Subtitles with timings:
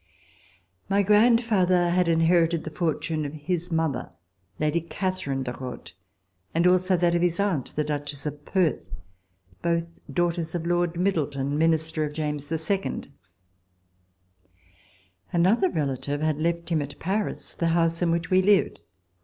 [0.89, 4.11] My grandfather had inherited the fortune of his mother.
[4.57, 5.91] Lady Catherine de Rothe,
[6.55, 8.89] and also that of his aunt, the Duchess of Perth,
[9.61, 13.11] both daughters of Lord Middleton, Minister of James II.
[15.31, 18.79] Another relative had left him, at Paris, the house in which we lived.